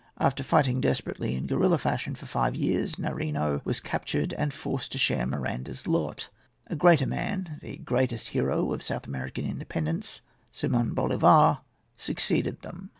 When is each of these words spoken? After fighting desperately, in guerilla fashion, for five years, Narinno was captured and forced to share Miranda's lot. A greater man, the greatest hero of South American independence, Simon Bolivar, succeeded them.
After 0.17 0.41
fighting 0.41 0.81
desperately, 0.81 1.35
in 1.35 1.45
guerilla 1.45 1.77
fashion, 1.77 2.15
for 2.15 2.25
five 2.25 2.55
years, 2.55 2.95
Narinno 2.95 3.63
was 3.63 3.79
captured 3.79 4.33
and 4.33 4.51
forced 4.51 4.91
to 4.93 4.97
share 4.97 5.27
Miranda's 5.27 5.85
lot. 5.87 6.29
A 6.65 6.75
greater 6.75 7.05
man, 7.05 7.59
the 7.61 7.77
greatest 7.77 8.29
hero 8.29 8.73
of 8.73 8.81
South 8.81 9.05
American 9.05 9.45
independence, 9.45 10.21
Simon 10.51 10.95
Bolivar, 10.95 11.59
succeeded 11.97 12.63
them. 12.63 12.89